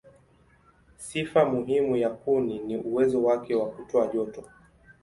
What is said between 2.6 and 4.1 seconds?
uwezo wake wa kutoa